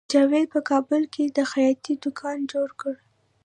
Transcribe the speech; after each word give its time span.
جاوید 0.11 0.47
په 0.53 0.59
کابل 0.69 1.01
کې 1.13 1.23
د 1.27 1.37
خیاطۍ 1.51 1.93
دکان 2.03 2.37
جوړ 2.51 2.69
کړ 2.81 2.95